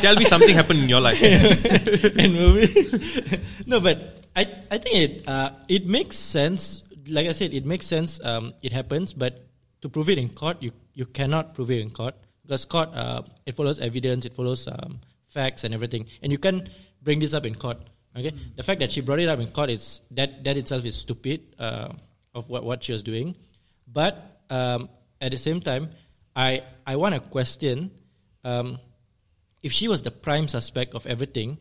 Tell 0.00 0.16
me 0.16 0.24
something 0.24 0.54
happened 0.54 0.80
in 0.80 0.88
your 0.88 1.00
life. 1.00 1.20
in 2.18 2.32
movies. 2.32 2.94
no, 3.66 3.80
but 3.80 4.24
I, 4.36 4.46
I 4.70 4.78
think 4.78 4.94
it, 4.94 5.28
uh, 5.28 5.50
it 5.68 5.86
makes 5.86 6.16
sense. 6.16 6.82
Like 7.08 7.26
I 7.26 7.32
said, 7.32 7.52
it 7.52 7.66
makes 7.66 7.86
sense. 7.86 8.20
Um, 8.22 8.54
it 8.62 8.72
happens, 8.72 9.12
but 9.12 9.46
to 9.82 9.88
prove 9.88 10.08
it 10.08 10.18
in 10.18 10.28
court, 10.30 10.62
you 10.62 10.72
you 10.94 11.06
cannot 11.06 11.54
prove 11.54 11.70
it 11.70 11.80
in 11.80 11.90
court 11.90 12.14
because 12.42 12.64
court 12.64 12.90
uh, 12.94 13.22
it 13.46 13.56
follows 13.56 13.80
evidence, 13.80 14.24
it 14.24 14.34
follows 14.34 14.68
um, 14.68 15.00
facts 15.28 15.64
and 15.64 15.74
everything, 15.74 16.06
and 16.22 16.32
you 16.32 16.38
can 16.38 16.68
bring 17.02 17.20
this 17.20 17.34
up 17.34 17.44
in 17.44 17.54
court. 17.54 17.78
Okay, 18.16 18.32
the 18.56 18.62
fact 18.62 18.80
that 18.80 18.92
she 18.92 19.00
brought 19.00 19.18
it 19.18 19.28
up 19.28 19.40
in 19.40 19.48
court 19.48 19.70
is 19.70 20.00
that 20.12 20.44
that 20.44 20.56
itself 20.56 20.84
is 20.84 20.94
stupid 20.96 21.40
uh, 21.58 21.88
of 22.34 22.48
what 22.48 22.62
what 22.64 22.82
she 22.84 22.92
was 22.92 23.02
doing, 23.02 23.34
but 23.90 24.40
um, 24.50 24.88
at 25.20 25.32
the 25.32 25.38
same 25.38 25.60
time, 25.60 25.90
I 26.36 26.62
I 26.86 26.96
want 26.96 27.14
to 27.14 27.20
question. 27.20 27.90
Um, 28.44 28.78
if 29.62 29.72
she 29.72 29.88
was 29.88 30.02
the 30.02 30.10
prime 30.10 30.46
suspect 30.46 30.94
of 30.94 31.06
everything, 31.06 31.58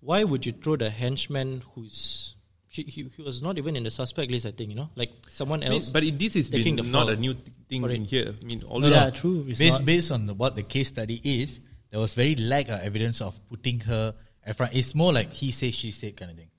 why 0.00 0.22
would 0.22 0.44
you 0.46 0.52
throw 0.52 0.76
the 0.76 0.90
henchman 0.90 1.62
who's 1.74 2.34
she, 2.68 2.82
he, 2.84 3.04
he 3.16 3.22
was 3.22 3.40
not 3.42 3.56
even 3.58 3.74
in 3.74 3.82
the 3.82 3.90
suspect 3.90 4.30
list? 4.30 4.46
I 4.46 4.52
think 4.52 4.70
you 4.70 4.76
know, 4.76 4.90
like 4.94 5.10
someone 5.28 5.62
else. 5.64 5.90
but 5.90 6.04
it, 6.04 6.18
this 6.18 6.36
is 6.36 6.50
taking 6.50 6.76
been 6.76 6.84
the 6.86 6.92
not 6.92 7.08
a 7.08 7.16
new 7.16 7.34
th- 7.34 7.48
thing 7.68 7.82
in 7.90 8.04
here. 8.04 8.34
I 8.40 8.44
mean, 8.44 8.62
all 8.62 8.78
No, 8.78 8.90
the 8.90 9.04
no. 9.04 9.10
true. 9.10 9.46
It's 9.48 9.58
based 9.58 9.84
based 9.84 10.12
on 10.12 10.26
the, 10.26 10.34
what 10.34 10.54
the 10.54 10.62
case 10.62 10.88
study 10.88 11.20
is, 11.24 11.58
there 11.90 11.98
was 11.98 12.14
very 12.14 12.36
lack 12.36 12.68
of 12.68 12.80
evidence 12.80 13.20
of 13.20 13.34
putting 13.48 13.80
her 13.80 14.14
at 14.48 14.56
front. 14.56 14.74
It's 14.74 14.94
more 14.94 15.12
like 15.12 15.32
he 15.32 15.50
say 15.52 15.70
she 15.70 15.90
said 15.92 16.16
kind 16.16 16.30
of 16.32 16.36
thing. 16.36 16.50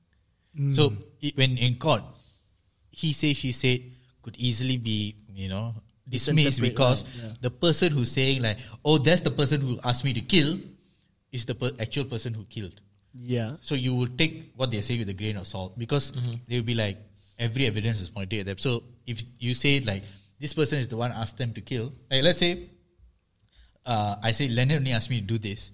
So 0.73 0.93
it, 1.21 1.37
when 1.37 1.57
in 1.57 1.75
court, 1.75 2.03
he 2.91 3.13
say 3.13 3.33
she 3.33 3.51
said 3.51 3.81
could 4.21 4.35
easily 4.37 4.77
be 4.77 5.15
you 5.33 5.49
know 5.49 5.73
dismissed 6.07 6.59
because 6.61 7.03
right, 7.03 7.13
yeah. 7.23 7.33
the 7.41 7.51
person 7.51 7.91
who's 7.91 8.11
saying 8.11 8.41
like 8.41 8.57
oh 8.83 8.97
that's 8.97 9.21
the 9.21 9.31
person 9.31 9.61
who 9.61 9.79
asked 9.83 10.03
me 10.03 10.13
to 10.13 10.21
kill 10.21 10.57
is 11.31 11.45
the 11.45 11.55
per- 11.55 11.71
actual 11.79 12.05
person 12.05 12.33
who 12.33 12.43
killed. 12.45 12.81
yeah, 13.13 13.55
So 13.61 13.75
you 13.75 13.93
will 13.93 14.09
take 14.21 14.53
what 14.55 14.71
they 14.71 14.81
say 14.81 14.97
with 14.97 15.09
a 15.09 15.13
grain 15.13 15.37
of 15.37 15.45
salt 15.47 15.77
because 15.77 16.11
they 16.47 16.57
will 16.57 16.65
be 16.65 16.73
like 16.73 16.97
every 17.37 17.65
evidence 17.67 18.01
is 18.01 18.09
pointing 18.09 18.39
at 18.41 18.45
them. 18.47 18.57
So 18.57 18.83
if 19.05 19.23
you 19.37 19.53
say 19.53 19.79
like 19.79 20.03
this 20.39 20.53
person 20.53 20.79
is 20.79 20.87
the 20.89 20.97
one 20.97 21.11
asked 21.11 21.37
them 21.37 21.53
to 21.53 21.61
kill, 21.61 21.93
like 22.09 22.23
let's 22.23 22.39
say 22.39 22.69
uh, 23.85 24.15
I 24.21 24.31
say 24.31 24.47
Leonard 24.47 24.77
only 24.77 24.91
asked 24.91 25.09
me 25.09 25.19
to 25.21 25.25
do 25.25 25.37
this, 25.37 25.71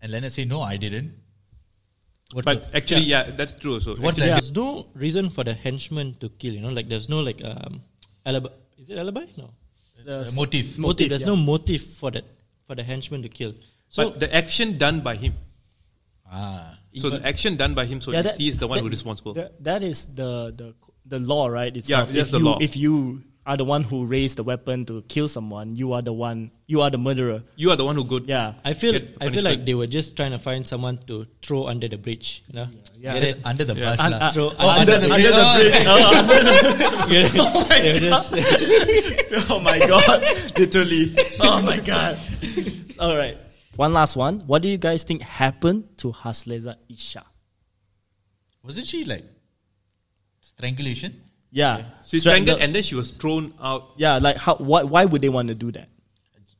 and 0.00 0.12
Leonard 0.12 0.32
say 0.32 0.44
no, 0.44 0.62
I 0.62 0.76
didn't. 0.76 1.12
What's 2.32 2.44
But 2.44 2.70
the- 2.70 2.76
actually, 2.76 3.02
yeah. 3.02 3.30
that's 3.30 3.52
true. 3.54 3.78
So 3.80 3.94
What's 3.94 4.18
actually, 4.18 4.30
there's 4.30 4.52
no 4.52 4.86
reason 4.94 5.30
for 5.30 5.44
the 5.44 5.54
henchman 5.54 6.16
to 6.20 6.28
kill. 6.28 6.52
You 6.54 6.60
know, 6.60 6.70
like 6.70 6.88
there's 6.88 7.08
no 7.08 7.20
like 7.20 7.42
um, 7.44 7.82
alibi. 8.24 8.48
Is 8.78 8.90
it 8.90 8.98
alibi? 8.98 9.24
No. 9.36 9.50
uh, 10.08 10.26
motive? 10.34 10.78
Motive. 10.78 11.08
There's 11.10 11.22
yeah. 11.22 11.28
no 11.28 11.36
motive 11.36 11.82
for 11.82 12.10
that 12.10 12.24
for 12.66 12.74
the 12.74 12.82
henchman 12.82 13.22
to 13.22 13.28
kill. 13.28 13.54
So 13.88 14.10
but 14.10 14.20
the 14.20 14.34
action 14.34 14.76
done 14.76 15.00
by 15.00 15.14
him. 15.14 15.34
Ah, 16.30 16.78
So 16.96 17.10
the 17.10 17.24
action 17.24 17.56
done 17.56 17.74
by 17.74 17.84
him. 17.86 18.00
So 18.00 18.10
Yeah, 18.10 18.22
that- 18.22 18.38
he 18.38 18.48
is 18.48 18.58
the 18.58 18.66
one 18.66 18.78
that- 18.78 18.82
who's 18.82 18.90
responsible. 18.98 19.34
that, 19.34 19.62
that 19.62 19.82
is 19.84 20.06
the 20.06 20.52
the 20.56 20.74
the 21.06 21.20
law, 21.20 21.46
right? 21.46 21.74
Itself. 21.76 22.08
that's 22.08 22.26
if 22.26 22.30
the 22.32 22.38
you, 22.38 22.44
law. 22.44 22.58
If 22.60 22.76
you 22.76 23.22
are 23.46 23.56
the 23.56 23.64
one 23.64 23.84
who 23.84 24.04
raised 24.06 24.38
the 24.38 24.42
weapon 24.42 24.84
to 24.86 25.02
kill 25.08 25.28
someone, 25.28 25.76
you 25.76 25.92
are 25.92 26.02
the 26.02 26.12
one. 26.12 26.50
You 26.66 26.80
are 26.82 26.90
the 26.90 26.98
murderer. 26.98 27.42
you 27.54 27.70
are 27.70 27.76
the 27.76 27.84
one 27.84 27.94
who 27.94 28.02
go. 28.04 28.18
Yeah. 28.18 28.54
I 28.64 28.74
feel 28.74 29.00
I 29.20 29.30
feel 29.30 29.44
like 29.44 29.64
they 29.64 29.74
were 29.74 29.86
just 29.86 30.16
trying 30.16 30.32
to 30.32 30.38
find 30.38 30.66
someone 30.66 30.98
to 31.06 31.26
throw 31.46 31.68
under 31.68 31.86
the 31.86 31.96
bridge. 31.96 32.42
You 32.48 32.54
know, 32.56 32.68
Yeah. 32.98 33.12
Get 33.14 33.22
it? 33.22 33.36
under 33.46 33.64
the 33.64 33.74
Yeah. 33.76 33.84
bus 33.94 34.00
Un- 34.00 34.10
lah. 34.18 34.30
throw 34.34 34.50
oh, 34.58 34.68
under- 34.68 34.92
under, 34.94 34.98
the 34.98 35.08
oh, 35.86 36.10
under 36.10 36.22
bridge. 36.26 37.32
the 37.32 37.40
Oh. 37.46 37.66
Get 37.70 37.78
it? 37.78 37.82
They 37.82 37.92
were 37.94 38.00
just- 38.10 39.50
oh 39.50 39.60
my 39.60 39.78
god! 39.78 40.18
Literally. 40.58 41.14
Oh 41.40 41.62
my 41.62 41.78
god! 41.78 42.18
All 42.98 43.16
right. 43.16 43.38
One 43.76 43.92
last 43.92 44.16
one. 44.16 44.40
What 44.50 44.62
do 44.62 44.68
you 44.68 44.78
guys 44.78 45.04
think 45.04 45.22
happened 45.22 45.84
to 45.98 46.10
Hasleza 46.10 46.76
Isha? 46.88 47.22
Wasn't 48.64 48.88
she 48.88 49.04
like 49.04 49.22
strangulation? 50.40 51.22
Yeah. 51.56 51.88
She 52.04 52.20
Stra- 52.20 52.36
strangled 52.36 52.58
the- 52.60 52.62
and 52.62 52.74
then 52.76 52.82
she 52.84 52.94
was 52.94 53.08
thrown 53.10 53.54
out. 53.60 53.96
yeah, 53.96 54.18
like 54.20 54.36
how? 54.36 54.56
Why? 54.60 54.82
Why 54.84 55.04
would 55.08 55.22
they 55.24 55.32
want 55.32 55.48
to 55.48 55.56
do 55.56 55.72
that? 55.72 55.88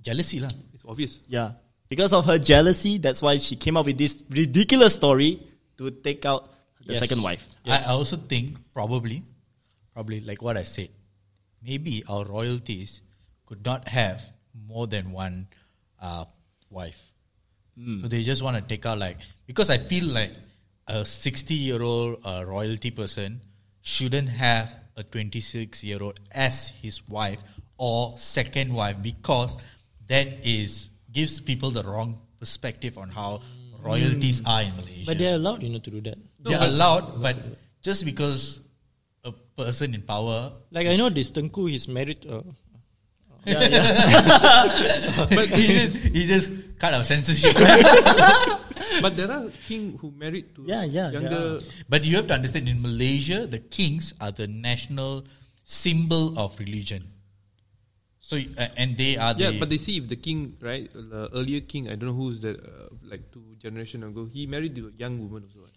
Jealousy 0.00 0.40
lah. 0.40 0.48
It's 0.72 0.84
obvious. 0.88 1.20
Yeah, 1.28 1.60
because 1.92 2.16
of 2.16 2.24
her 2.24 2.38
jealousy. 2.40 2.96
That's 2.96 3.20
why 3.20 3.36
she 3.36 3.56
came 3.60 3.76
up 3.76 3.84
with 3.84 3.98
this 4.00 4.24
ridiculous 4.32 4.94
story 4.96 5.42
to 5.76 5.90
take 5.90 6.24
out 6.24 6.48
the 6.80 6.94
Yes. 6.96 7.04
second 7.04 7.20
wife. 7.22 7.44
I 7.68 7.92
I 7.92 7.92
also 7.92 8.16
think 8.16 8.56
probably, 8.72 9.20
probably 9.92 10.24
like 10.24 10.40
what 10.40 10.56
I 10.56 10.64
said, 10.64 10.88
maybe 11.60 12.00
our 12.08 12.24
royalties 12.24 13.02
could 13.44 13.60
not 13.66 13.86
have 13.92 14.24
more 14.56 14.86
than 14.88 15.12
one 15.12 15.46
uh, 16.00 16.24
wife. 16.70 17.02
So 18.00 18.08
they 18.08 18.24
just 18.24 18.40
want 18.40 18.56
to 18.56 18.64
take 18.64 18.86
out 18.88 18.96
like 18.96 19.20
because 19.44 19.68
I 19.68 19.76
feel 19.76 20.08
like 20.08 20.32
a 20.88 21.04
sixty-year-old 21.04 22.24
uh, 22.24 22.40
royalty 22.48 22.88
person 22.90 23.42
shouldn't 23.84 24.30
have 24.32 24.72
a 24.96 25.04
twenty-six-year-old 25.04 26.18
as 26.32 26.70
his 26.82 27.06
wife 27.08 27.42
or 27.78 28.16
second 28.16 28.72
wife 28.72 28.96
because 29.02 29.56
that 30.08 30.26
is 30.42 30.90
gives 31.12 31.40
people 31.40 31.70
the 31.70 31.82
wrong 31.82 32.18
perspective 32.40 32.96
on 32.98 33.08
how 33.08 33.40
royalties 33.82 34.42
are 34.44 34.62
in 34.62 34.74
Malaysia. 34.76 35.06
But 35.06 35.18
they're 35.18 35.34
allowed, 35.36 35.62
you 35.62 35.70
know, 35.70 35.78
to 35.78 35.90
do 35.90 36.00
that. 36.02 36.18
They're 36.40 36.62
allowed, 36.62 37.20
but 37.20 37.36
just 37.82 38.04
because 38.04 38.60
a 39.24 39.32
person 39.32 39.94
in 39.94 40.02
power, 40.02 40.52
Like 40.70 40.86
I 40.86 40.96
know 40.96 41.08
this 41.08 41.30
Tengku, 41.30 41.70
he's 41.70 41.88
married. 41.88 42.26
Uh, 42.26 42.42
Yeah, 43.46 43.62
yeah. 43.62 45.26
but 45.30 45.46
he 45.54 45.66
just, 45.70 45.94
he 46.10 46.26
just 46.26 46.50
kind 46.82 46.98
of 46.98 47.06
censorship. 47.06 47.54
But 49.02 49.16
there 49.16 49.31
are 49.31 49.50
king 49.69 49.99
who 50.00 50.11
married 50.12 50.55
to 50.57 50.64
Yeah, 50.66 50.85
yeah, 50.85 51.11
there 51.11 51.23
younger. 51.23 51.61
but 51.88 52.05
you 52.05 52.16
have 52.16 52.26
to 52.28 52.35
understand, 52.35 52.69
in 52.69 52.81
Malaysia, 52.83 53.47
the 53.47 53.59
kings 53.59 54.12
are 54.21 54.33
the 54.33 54.47
national 54.47 55.25
symbol 55.62 56.38
of 56.38 56.59
religion. 56.59 57.12
So 58.21 58.37
uh, 58.38 58.69
and 58.76 58.97
they 58.97 59.16
are 59.16 59.35
Yeah, 59.38 59.50
the 59.55 59.61
but 59.61 59.71
they 59.71 59.78
see 59.78 59.97
if 59.99 60.09
the 60.09 60.16
king, 60.16 60.57
right, 60.61 60.90
the 60.93 61.31
earlier 61.33 61.61
king, 61.61 61.87
I 61.87 61.95
don't 61.95 62.11
know 62.11 62.19
who's 62.19 62.40
the 62.40 62.59
uh, 62.59 62.88
like 63.07 63.31
two 63.31 63.55
generation 63.62 64.02
ago, 64.02 64.26
he 64.26 64.47
married 64.47 64.76
a 64.78 64.90
young 64.99 65.19
woman 65.23 65.45
also. 65.47 65.61
right? 65.62 65.71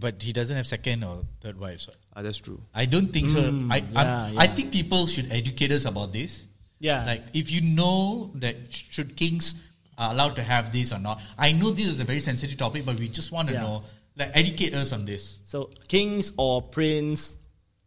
but 0.00 0.22
he 0.22 0.32
doesn't 0.32 0.56
have 0.56 0.66
second 0.66 1.04
or 1.04 1.20
third 1.42 1.60
wives. 1.60 1.84
right? 1.86 1.96
Ah, 2.16 2.22
that's 2.24 2.38
true. 2.38 2.56
I 2.72 2.86
don't 2.86 3.12
think 3.12 3.28
so. 3.28 3.42
Mm, 3.44 3.68
I 3.70 3.76
yeah, 3.84 4.00
I'm- 4.00 4.38
I 4.40 4.46
think 4.48 4.72
people 4.72 5.04
should 5.06 5.28
educate 5.30 5.68
us 5.70 5.84
about 5.84 6.14
this. 6.16 6.46
Yeah. 6.80 7.04
Like 7.04 7.24
if 7.36 7.52
you 7.52 7.60
know 7.60 8.32
that 8.40 8.72
should 8.72 9.16
kings 9.20 9.52
are 9.52 9.58
allowed 9.98 10.36
to 10.36 10.42
have 10.42 10.72
this 10.72 10.92
or 10.92 10.98
not. 10.98 11.20
I 11.38 11.52
know 11.52 11.70
this 11.70 11.86
is 11.86 12.00
a 12.00 12.04
very 12.04 12.20
sensitive 12.20 12.56
topic, 12.58 12.84
but 12.86 12.98
we 12.98 13.08
just 13.08 13.32
want 13.32 13.48
to 13.48 13.54
Yeah. 13.54 13.60
know. 13.62 13.84
Like 14.16 14.30
educate 14.34 14.74
us 14.74 14.92
on 14.92 15.04
this. 15.06 15.38
So 15.44 15.70
kings 15.88 16.32
or 16.36 16.60
prince, 16.62 17.36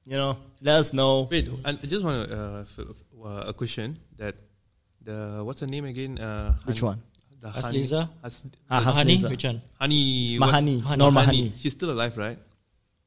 you 0.06 0.18
know, 0.18 0.38
let 0.62 0.80
us 0.80 0.94
know. 0.94 1.28
Wait, 1.30 1.50
I 1.64 1.70
I 1.70 1.86
just 1.86 2.04
want 2.04 2.30
to, 2.30 2.36
uh, 2.36 2.66
uh, 3.26 3.44
a 3.48 3.54
question 3.54 4.00
that 4.18 4.34
the, 5.02 5.42
what's 5.46 5.62
her 5.62 5.68
name 5.68 5.86
again? 5.86 6.18
Uh, 6.18 6.56
Which 6.66 6.80
Han- 6.82 6.88
one? 6.98 7.02
The 7.42 7.50
Hasliza? 7.50 8.10
Has, 8.24 8.42
Ah, 8.70 8.82
Mahani, 8.82 9.18
Hasliza. 9.22 9.30
which 9.30 9.44
one? 9.46 9.62
Hani. 9.80 10.38
Mahani, 10.40 10.84
what- 10.84 10.98
Nor 10.98 11.12
Mahani. 11.12 11.52
She's 11.62 11.74
still 11.74 11.92
alive, 11.92 12.18
right? 12.18 12.40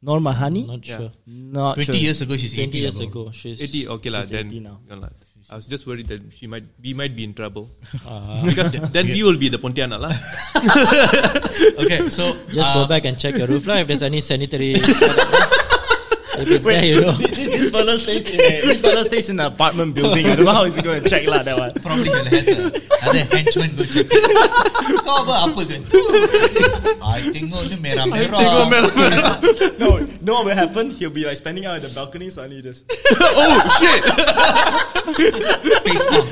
Nor 0.00 0.20
Mahani? 0.20 0.64
Not 0.66 0.86
Yeah. 0.86 0.96
sure. 0.98 1.12
Not 1.26 1.74
Twenty 1.74 1.86
sure. 1.86 1.94
years 2.06 2.20
ago, 2.20 2.36
she's 2.36 2.54
20 2.54 2.62
eighty 2.68 2.78
years 2.78 2.98
ago, 3.00 3.30
she's 3.32 3.60
80, 3.60 3.88
okay, 3.98 4.10
lah. 4.10 4.20
she's 4.20 4.30
then. 4.30 4.46
80 4.46 4.60
now. 4.60 4.78
No 5.48 5.54
lah. 5.54 5.56
I 5.56 5.56
was 5.56 5.66
just 5.66 5.86
worried 5.86 6.08
that 6.08 6.20
she 6.36 6.46
might, 6.46 6.64
we 6.82 6.94
might 6.94 7.16
be 7.16 7.24
in 7.24 7.34
trouble. 7.34 7.70
Uh, 8.06 8.44
because 8.48 8.72
then 8.92 9.06
we 9.06 9.22
will 9.22 9.38
be 9.38 9.48
the 9.48 9.58
Pontianak 9.58 10.00
lah. 10.00 10.12
Okay, 11.78 12.08
so 12.08 12.36
just 12.48 12.70
uh, 12.70 12.74
go 12.74 12.88
back 12.88 13.04
and 13.04 13.18
check 13.18 13.36
your 13.36 13.46
roof 13.46 13.66
lah 13.66 13.76
if 13.76 13.86
there's 13.86 14.02
any 14.02 14.20
sanitary. 14.20 14.74
if 14.74 16.48
it's 16.50 16.64
there, 16.64 16.84
you 16.84 17.00
know. 17.00 17.16
This, 17.70 17.72
this 17.72 17.84
fella 17.84 17.98
stays 17.98 18.34
in 18.34 18.40
a, 18.40 18.60
this 18.66 18.80
fella 18.80 19.04
stays 19.04 19.28
in 19.30 19.40
an 19.40 19.46
apartment 19.46 19.94
building. 19.94 20.26
I 20.26 20.36
don't 20.36 20.44
know 20.44 20.52
how 20.52 20.64
he's 20.64 20.80
going 20.80 21.02
to 21.02 21.08
check 21.08 21.26
lah 21.26 21.42
that 21.42 21.58
one. 21.58 21.72
Probably 21.82 22.08
he'll 22.08 22.24
has 22.26 22.48
a, 22.48 22.72
ada 23.04 23.24
henchman 23.28 23.76
go 23.76 23.84
check. 23.84 24.08
Kau 25.04 25.24
apa 25.24 25.34
apa 25.48 25.60
kan? 25.64 25.82
I 27.02 27.20
tengok 27.32 27.62
ni 27.70 27.76
merah-merah. 27.76 28.40
No, 29.78 30.00
no 30.20 30.32
what 30.40 30.44
will 30.46 30.56
happen? 30.56 30.90
He'll 30.90 31.10
be 31.10 31.24
like 31.24 31.36
standing 31.36 31.66
out 31.66 31.76
at 31.76 31.82
the 31.82 31.92
balcony, 31.94 32.30
suddenly 32.30 32.62
just. 32.62 32.84
oh, 33.20 33.58
shit! 33.80 34.02
Face 35.84 36.04
palm. 36.08 36.26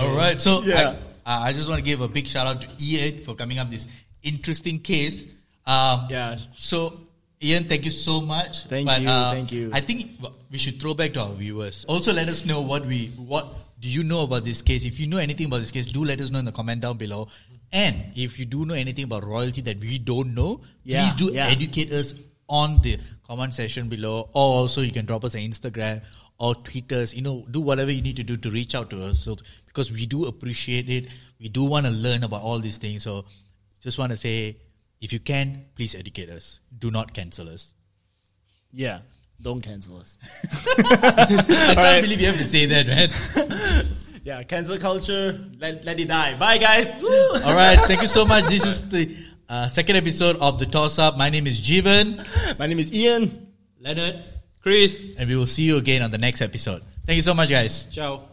All 0.00 0.14
right, 0.16 0.40
so 0.40 0.62
Yeah. 0.64 0.96
I, 1.26 1.30
uh, 1.30 1.40
I 1.48 1.52
just 1.52 1.68
want 1.68 1.78
to 1.78 1.84
give 1.84 2.00
a 2.00 2.08
big 2.08 2.26
shout 2.26 2.46
out 2.46 2.62
to 2.62 2.68
Ian 2.80 3.22
for 3.24 3.34
coming 3.34 3.58
up 3.58 3.70
this 3.70 3.86
interesting 4.22 4.80
case. 4.80 5.24
Um, 5.66 6.06
Yeah. 6.08 6.36
So, 6.56 7.09
Ian, 7.42 7.64
thank 7.64 7.86
you 7.86 7.90
so 7.90 8.20
much. 8.20 8.64
Thank 8.64 8.86
you, 9.00 9.08
uh, 9.08 9.32
thank 9.32 9.50
you. 9.50 9.70
I 9.72 9.80
think 9.80 10.10
we 10.50 10.58
should 10.58 10.78
throw 10.80 10.92
back 10.92 11.14
to 11.14 11.20
our 11.22 11.32
viewers. 11.32 11.86
Also, 11.86 12.12
let 12.12 12.28
us 12.28 12.44
know 12.44 12.60
what 12.60 12.84
we 12.84 13.06
what 13.16 13.48
do 13.80 13.88
you 13.88 14.04
know 14.04 14.22
about 14.24 14.44
this 14.44 14.60
case. 14.60 14.84
If 14.84 15.00
you 15.00 15.06
know 15.06 15.16
anything 15.16 15.46
about 15.46 15.60
this 15.60 15.70
case, 15.70 15.86
do 15.86 16.04
let 16.04 16.20
us 16.20 16.30
know 16.30 16.38
in 16.38 16.44
the 16.44 16.52
comment 16.52 16.82
down 16.82 16.98
below. 16.98 17.28
And 17.72 18.12
if 18.14 18.38
you 18.38 18.44
do 18.44 18.66
know 18.66 18.74
anything 18.74 19.04
about 19.04 19.24
royalty 19.24 19.62
that 19.62 19.78
we 19.80 19.98
don't 19.98 20.34
know, 20.34 20.60
Yeah, 20.84 21.00
please 21.08 21.14
do 21.14 21.32
yeah. 21.32 21.46
educate 21.46 21.92
us 21.92 22.14
on 22.48 22.82
the 22.82 22.98
comment 23.26 23.54
section 23.54 23.88
below. 23.88 24.28
Or 24.34 24.42
also, 24.60 24.82
you 24.82 24.90
can 24.92 25.06
drop 25.06 25.24
us 25.24 25.34
an 25.34 25.40
Instagram 25.40 26.02
or 26.38 26.54
tweet 26.56 26.92
us. 26.92 27.14
You 27.14 27.22
know, 27.22 27.46
do 27.50 27.60
whatever 27.60 27.90
you 27.90 28.02
need 28.02 28.16
to 28.16 28.22
do 28.24 28.36
to 28.36 28.50
reach 28.50 28.74
out 28.74 28.90
to 28.90 29.02
us. 29.04 29.20
So 29.20 29.36
because 29.66 29.90
we 29.90 30.04
do 30.04 30.26
appreciate 30.26 30.90
it, 30.90 31.08
we 31.38 31.48
do 31.48 31.64
want 31.64 31.86
to 31.86 31.92
learn 31.92 32.22
about 32.22 32.42
all 32.42 32.58
these 32.58 32.76
things. 32.76 33.02
So 33.02 33.24
just 33.80 33.96
want 33.98 34.10
to 34.10 34.16
say, 34.16 34.58
if 35.00 35.12
you 35.12 35.20
can, 35.20 35.64
please 35.76 35.94
educate 35.94 36.30
us. 36.30 36.60
Do 36.78 36.90
not 36.90 37.12
cancel 37.14 37.48
us. 37.48 37.74
Yeah, 38.72 39.00
don't 39.40 39.60
cancel 39.60 39.98
us. 39.98 40.18
I 40.78 41.72
can't 41.74 42.02
believe 42.04 42.20
you 42.20 42.26
have 42.26 42.38
to 42.38 42.46
say 42.46 42.66
that, 42.66 42.86
man. 42.86 43.86
Yeah, 44.22 44.42
cancel 44.42 44.76
culture. 44.76 45.40
Let, 45.58 45.82
let 45.82 45.98
it 45.98 46.06
die. 46.08 46.36
Bye, 46.36 46.58
guys. 46.58 46.92
All 47.02 47.54
right, 47.54 47.80
thank 47.80 48.02
you 48.02 48.06
so 48.06 48.26
much. 48.26 48.44
This 48.44 48.66
is 48.66 48.86
the 48.86 49.16
uh, 49.48 49.66
second 49.66 49.96
episode 49.96 50.36
of 50.36 50.58
the 50.58 50.66
Toss 50.66 50.98
Up. 50.98 51.16
My 51.16 51.30
name 51.30 51.46
is 51.46 51.58
Jiven, 51.58 52.20
My 52.58 52.66
name 52.66 52.78
is 52.78 52.92
Ian. 52.92 53.48
Leonard, 53.80 54.22
Kris. 54.60 55.06
and 55.16 55.26
we 55.26 55.36
will 55.36 55.46
see 55.46 55.62
you 55.62 55.78
again 55.78 56.02
on 56.02 56.10
the 56.10 56.18
next 56.18 56.42
episode. 56.42 56.82
Thank 57.06 57.16
you 57.16 57.22
so 57.22 57.32
much, 57.32 57.48
guys. 57.48 57.86
ciao. 57.86 58.28